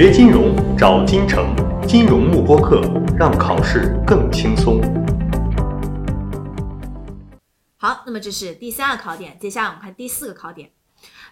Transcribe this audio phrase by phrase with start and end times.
[0.00, 1.52] 学金融找金城，
[1.84, 2.80] 金融慕播课，
[3.18, 4.80] 让考试更轻松。
[7.76, 10.70] 好，那么这是第三个考点，接下来我们看第四个考点。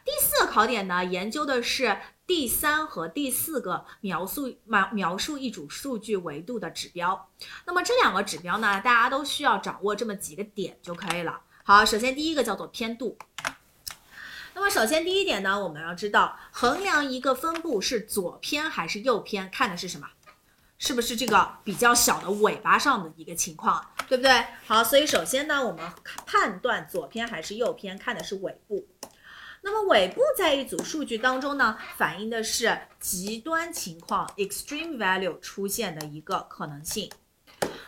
[0.04, 7.28] 第四个考点呢，研究的是第三和第四个描述描描述一组数据维度的指标。
[7.66, 11.38] 那么这两个指标呢，大家都需要掌握这么几个点就可以了。
[11.62, 13.16] 好，首先第一个叫做偏度。
[14.56, 20.08] 那么首先第一点呢，我们要知道衡量一个分布是左偏还是右偏，看的是什么？
[20.78, 24.46] 是不是这个比较小的尾巴上的一个情况，对不对？
[24.66, 25.92] 好，所以首先呢，我们
[26.24, 28.88] 判断左偏还是右偏，看的是尾部。
[29.60, 37.12] 那么尾部在一组数据当中呢，反映的是极端情况 （extreme value） 出现的一个可能性。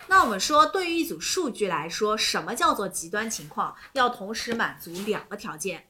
[0.08, 3.74] 那我们说，对于一组数据来说，什么叫做极端情况？
[3.94, 5.87] 要同时满足两个条件。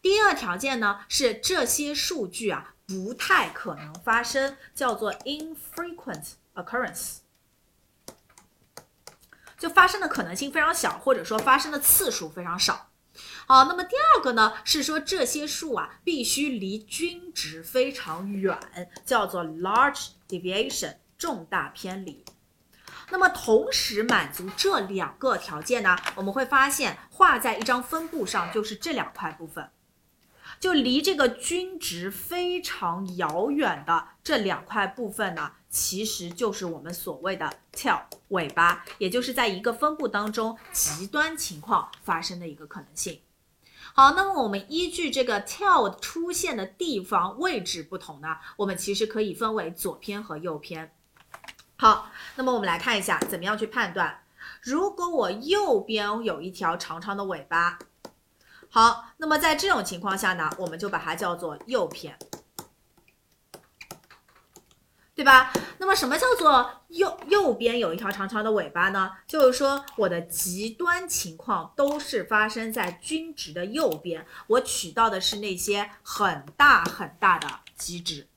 [0.00, 7.18] 第一个条件呢是这些数据啊不太可能发生，叫做 infrequent occurrence，
[9.58, 12.90] 就发生的可能性非常小，或者说发生的次数非常少。
[13.46, 18.56] 好，那么第二个呢是说这些数啊必须离均值非常远，
[19.04, 22.24] 叫做 large deviation，重大偏离。
[23.10, 29.68] 那么同时满足这两个条件呢，我们会发现画在一张分布上就是这两块部分。
[30.60, 43.20] 就离这个均值非常遥远的这两块部分呢，其实就是我们所谓的翘尾巴，也就是在一个分布当中极端情况发生的一个可能性。
[43.94, 50.92] 好，那么我们依据这个翘出现的地方位置不同呢，我们其实可以分为左偏和右偏。
[51.76, 54.24] 好，那么我们来看一下怎么样去判断，
[54.60, 57.78] 如果我右边有一条长长的尾巴。
[58.70, 62.16] 好，那么在这种情况下呢，我们就把它叫做右偏，
[65.14, 65.52] 对吧？
[65.78, 69.12] 那么什么叫做右右边有一条长长的尾巴呢？
[69.26, 78.28] 就是说我的极端情况都是发生在均值的右边，我取到的是那些很大很大的极值。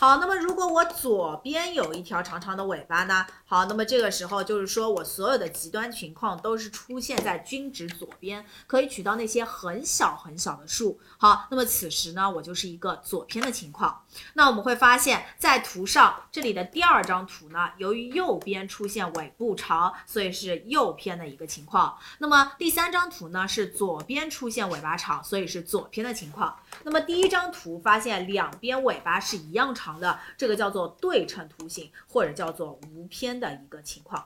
[0.00, 3.26] 好，那么如果我左边有一条长长的尾巴呢？
[3.44, 10.98] 好，那么这个时候就是说我所有的极端情况都是出现在均值左边，可以取到那些很小很小的数。
[11.18, 14.02] 好，那么此时呢，我就是一个左偏的情况。
[14.32, 21.98] 那我们会发现，在图上这里的第二张图呢，由于右边出现尾部长，所以是右偏的一个情况。
[22.20, 26.56] 那么第三张图呢，是左边出现尾巴长，所以是左偏的情况。
[26.84, 34.24] 那么第一张图发现两边尾巴是一样长的，这个叫做对称图形，或者叫做无偏的一个情况。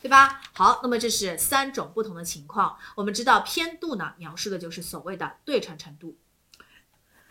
[0.00, 0.42] 对吧？
[0.52, 2.76] 好，那么这是三种不同的情况。
[2.94, 6.18] 我们知道偏度呢，描述的就是所谓的对称程度。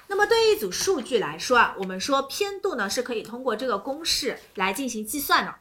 [0.08, 5.54] 那么对于一组数据来说啊，我们说偏度呢是可以通过这个公式来进行计算的。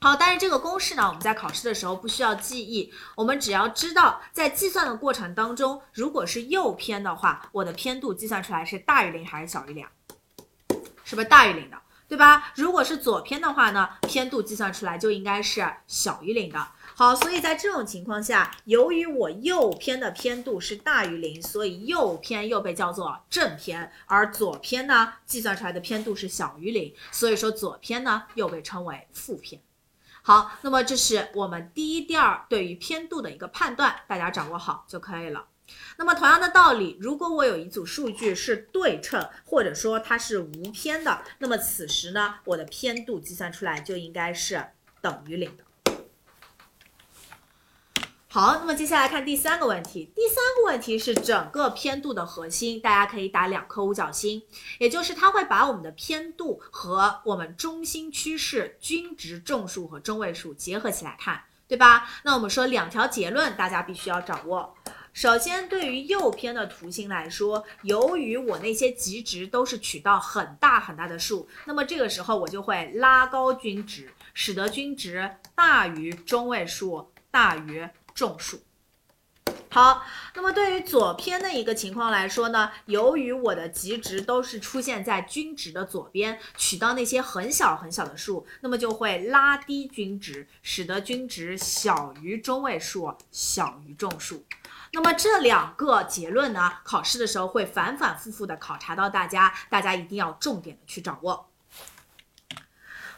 [0.00, 9.86] 好，但是这个公式呢，我们在考试的时候不需要记忆，我们只要知道在计算的过程当中，如果是右偏的话，我的偏度计算出来是大于零还是小于零？
[11.06, 11.80] 是不是大于零的？
[12.08, 12.52] 对吧？
[12.54, 16.68] 如果是左偏的话呢，偏度计算出来就应该是小于零的。
[16.94, 29.60] 好，所以在这种情况下，由于我右偏的偏度是大于零，所以右偏又被叫做正偏，而左偏呢，计算出来的偏度是小于零，所以说左偏呢又被称为负偏。
[30.22, 35.44] 好，那么这是我们第一、第二对于偏度的一个判断，大家掌握好就可以了。
[35.98, 44.66] 那么同样的道理，如果我有一组数据是对称，或者说它是无偏的，那么此时呢，我的偏度计算出来就应该是
[45.00, 45.64] 等于零的。
[48.28, 50.12] 好，那么接下来看第三个问题。
[50.14, 54.42] 第三个问题是整个偏度的核心，大家可以打两颗五角星，
[54.78, 62.06] 也就是它会把我们的偏度和我们中心趋势、均值众数和中位数结合起来看，对吧？
[62.24, 64.76] 那我们说两条结论，大家必须要掌握。
[65.16, 77.88] 首先，对于右偏的图形来说，由于我那些极值都是取到很大很大的数，那么这个时候我就会拉高均值，使得均值大于中位数，大于。
[78.14, 78.58] 众数，
[79.68, 80.02] 好，
[80.34, 94.42] 那么对于左偏的一个情况来说呢，由于我的极值都是出现在均值的左边，取到那些很小很小的数，那么就会拉低均值，使得均值小于中位数，小于众数。
[94.92, 101.48] 那么这两个结论呢，考试的时候会反反复复的考察到大家，大家一定要重点的去掌握。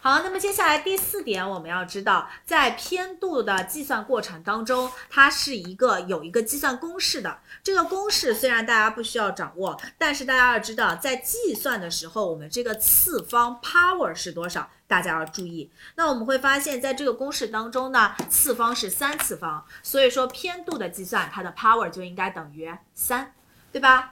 [0.00, 7.40] 好，那么接下来第四点，我们要知道，在偏度的计算过程当中，它是一个有一个计算公式的。
[7.64, 15.70] 这个公式虽然大家不需要掌握，但是大家要知道，在计算的时候，我们这个次方 power 是多少，大家要注意。
[15.94, 23.32] 那我们会发现，在这个公式当中呢，次方是三次方，所以说偏度的计算，它的 power 就应该等于三，
[23.70, 24.10] 对吧？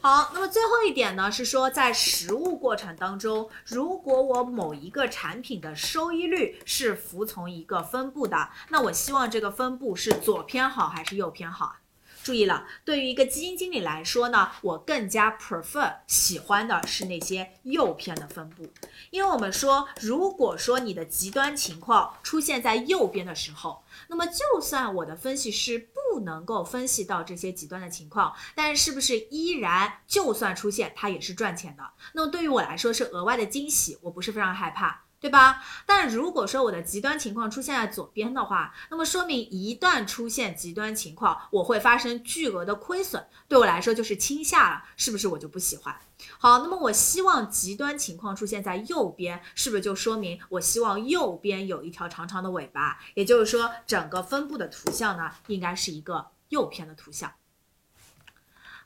[0.00, 11.76] 好，那么最后一点呢，是说在实物过程当中，如果我某一个产品的收益率是服从一个分布的，那我希望这个分布是左偏好还是右偏好啊？
[12.26, 18.66] 注意了，对于一个基金经理来说呢，我更加 prefer 喜欢的是那些右偏的分布，
[19.10, 31.84] 因为我们说，如果说你的极端情况出现在右边的时候，那么就算我的分析师不能够分析到这些极端的情况，但是是不是依然就算出现，它也是赚钱的？
[32.12, 35.05] 那么对于我来说是额外的惊喜，我不是非常害怕。
[35.18, 35.62] 对吧？
[35.86, 45.96] 但如果说我的极端情况出现在左边的话，那么说明一旦出现极端情况，我会发生巨额的亏损，对我来说就是倾下了，是不是我就不喜欢？
[46.38, 52.98] 好，那么我希望极端情况出现在右边，是不是就说明我希望右边有一条长长的尾巴？
[53.14, 57.32] 也就是说，整个分布的图像呢，应该是一个右偏的图像。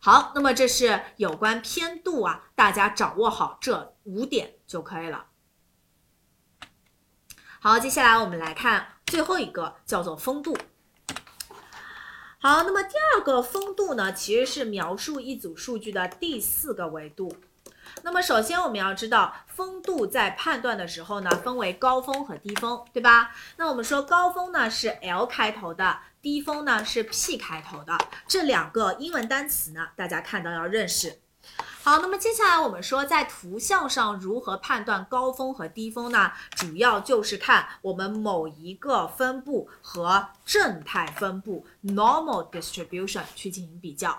[0.00, 5.26] 好，那么这是有关偏度啊，大家掌握好这五点就可以了。
[7.62, 10.56] 好，接下来我们来看最后一个，叫做风度。
[12.38, 17.36] 好，那么第二个风度呢，其实是描述一组数据的第四个维度。
[18.02, 23.32] 那么首先我们要知道，风度在判断的时候呢，分为高峰和低峰，对吧？
[23.58, 31.18] 那我们说高峰呢是 L 开头的，低峰呢是 P 开头的，这两个英文单词呢，大家看到要认识。
[31.90, 36.30] 好，那么接下来我们说，在图像上如何判断高峰和低峰呢？
[36.50, 44.16] 主要就是看我们某一个分布和正态分布 （normal distribution） 去进行比较。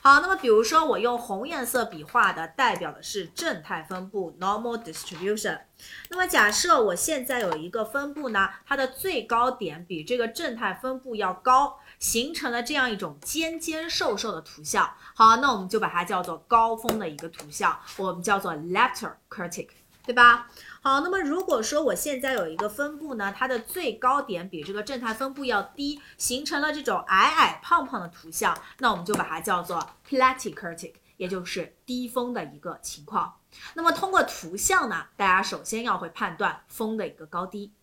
[0.00, 5.60] 好，那么比如说我用红颜色笔画的，代表的是正态分布 （normal distribution）。
[6.08, 11.78] 那么假设我现在有一个分布呢，它的最高点比这个正态分布要高。
[12.00, 19.68] 形成了这样一种尖尖瘦瘦的图像，好，那我们就把它叫做高峰的一个图像，我们叫做 leptor curtic，
[20.04, 20.48] 对吧？
[20.80, 33.36] 好，那么如果说我现在有一个分布呢，它的最高点比这个正态分布要低，形成了这种矮矮胖胖的图像，那我们就把它叫做 platy curtic，也就是低峰的一个情况。
[33.74, 37.74] 那么通过图像呢，大家首先要会判断峰的一个高低。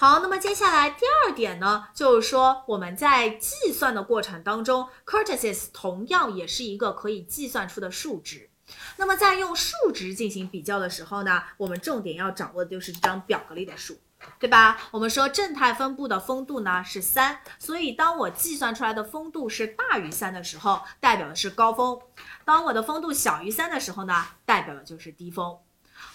[0.00, 8.48] 好，那么接下来第二点呢，就是说我们在计算的过程当中，curtices 同样也是一个可以计算出的数值。
[8.96, 13.98] 那么在用数值进行比较的时候呢，我们重点要掌握的就是这张表格里的数，
[14.38, 14.78] 对吧？
[14.90, 21.98] 我们说正态分布的风度呢是三，所以当我计算出来的风度是大于三的时候，代表的是高峰；
[22.46, 25.58] 当我的风度小于三的时候呢，代表的就是低峰。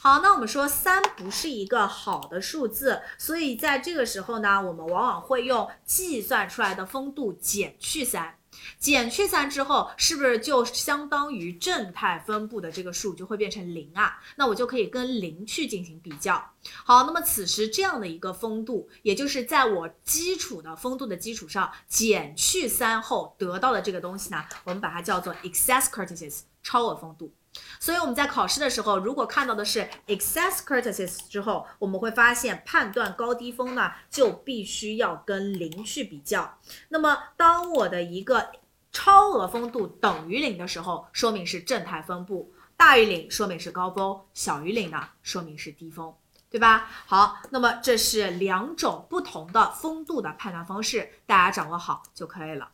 [0.01, 8.37] 好，那我们说三不是一个好的数字，所以在这个时候呢，我们往往会用计算出来的风度减去三，
[8.77, 14.21] 减去三之后，是不是就相当于正态分布的这个数就会变成零啊？
[14.35, 16.51] 那我就可以跟零去进行比较。
[16.83, 27.33] 好，那么此时这样的一个风度，也就是在我基础的风度的基础上减去三后得到的这个东西呢，我们把它叫做 excess curtices 超额风度。
[27.80, 36.57] 所以我们在考试的时候，如果看到的是 excess curtices 之后，我们会发现判断高低峰呢，就必须要跟零去比较。
[36.90, 38.52] 那么当我的一个
[38.92, 46.14] 超额风度等于零的时候，说明是正态分布；大于零说明是高峰；小于零呢，说明是低峰，
[46.50, 46.90] 对吧？
[47.06, 52.69] 好，那么这是两种不同的风度的判断方式，大家掌握好就可以了。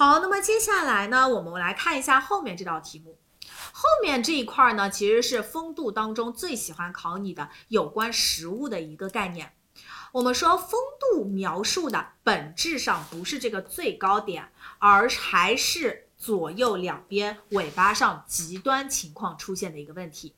[0.00, 3.18] 好，那么接下来呢，我们来看一下后面这道题目。
[3.70, 9.52] 后面这一块呢，其实是风度当中最喜欢考你的有关实物的一个概念。
[10.12, 20.34] 我们说风度描述的本质上不是这个最高点，而还是左右两边尾巴上极端情况出现的一个问题。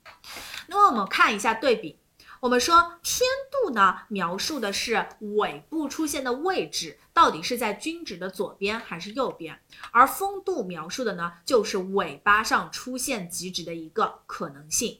[0.67, 2.01] 那么我们看一下对比。
[2.43, 3.21] 我们说偏
[3.53, 5.07] 度呢，描述的是
[5.37, 9.61] 尾部出现的位置到底是在均值的左边还是右边，
[9.93, 14.99] 而风度描述的呢，就是尾巴上出现极值的一个可能性。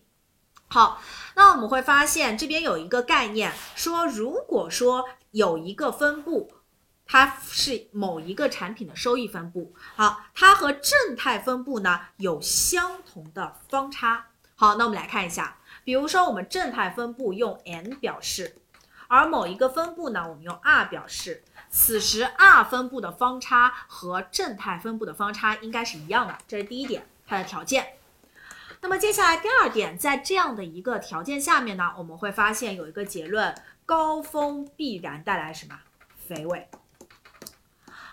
[0.69, 1.03] 好，
[1.35, 6.53] 那我们会发现这边有一个概念，说如果说有一个分布，
[7.05, 14.27] 它是某一个产品的收益分布，好，它和正态分布呢有相同的方差。
[14.55, 18.57] 好，那我们来看一下，比如说我们正态分布用 n 表示，
[19.09, 21.43] 而某一个分布呢，我们用 r 表示。
[21.71, 27.95] 此时 r 分布的方差和正态分布的方差应该是一样的，这是第一点，它的条件。
[28.83, 33.55] 那么接下来第二点，在这样的一个条件下面呢，我们会发现有一个结论：
[33.87, 35.81] 高峰必然带来什么？
[36.29, 36.69] 肥尾。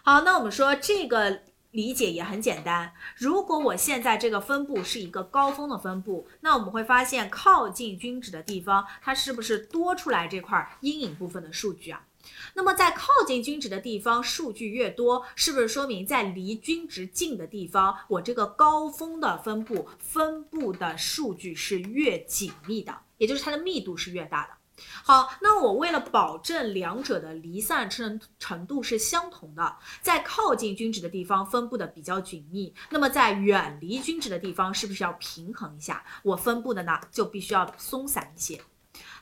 [0.04, 1.42] 好，那我们说这个。
[1.72, 2.94] 理解也很简单。
[3.16, 12.06] 如果我现在这个分布是一个高峰的分布，那我们会发现靠近均值的地方，它是不是多出来这块阴影部分的数据啊？
[12.54, 24.59] 那么在靠近均值的地方，数据越多，是不是说明在离均值近的地方，我这个高峰的分布分布的数据是越紧密的，也就是它的密度是越大的？
[25.04, 36.04] 好，那我为了保证两者的离散程程度是相同的，在靠近均值的地方分布的比较紧密，那么在远离均值的地方是不是要平衡一下？
[36.24, 38.62] 我分布的呢就必须要松散一些。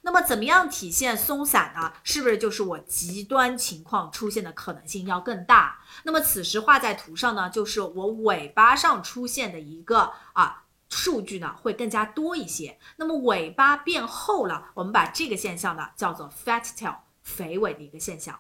[0.02, 1.92] 那么怎么样体现松散呢？
[2.04, 5.80] 是不是就是我极端情况出现的可能性要更大？
[6.04, 10.64] 那么此时画在图上呢，就是我尾巴上出现的一个啊。
[10.90, 18.40] 数据呢会更加多一些，那么尾巴变厚了，我们把这个现象呢叫做 fat tail 肥尾的一个现象。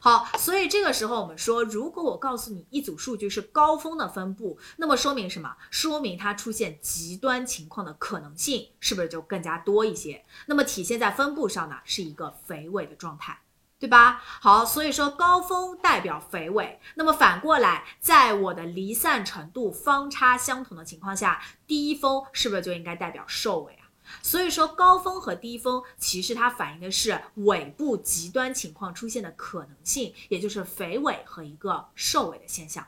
[0.00, 5.56] 好，所以这个时候我们说，如果我告诉你一组数据是高峰的分布，那么说明什么？
[5.70, 10.24] 说明它出现极端情况的可能性是不是就更加多一些？
[10.46, 13.40] 那么体现在分布上呢，是一个肥尾的状态。
[13.78, 14.20] 对吧？
[14.40, 23.86] 好，所以说高峰代表肥尾，那么反过来，在我的离散程度方差相同的情况下，低峰是不是就应该代表瘦尾啊？
[24.22, 32.86] 所以说高峰和低峰其实它反映的是尾部极端情况出现的可能性，也就是肥尾和一个瘦尾的现象。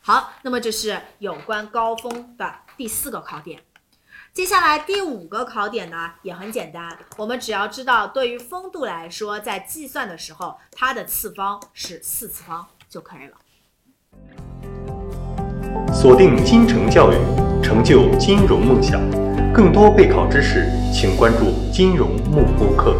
[0.00, 3.62] 好，那么这是有关高峰的第四个考点。
[4.32, 13.36] 接下来第五个考点呢，也很简单，我们只要知道，对于风度来说，在计算的时候，它的次方是四次方就可以了。
[15.92, 17.16] 锁定金城教育，
[17.62, 19.00] 成就金融梦想。
[19.52, 22.96] 更多备考知识，请关注金融慕播课。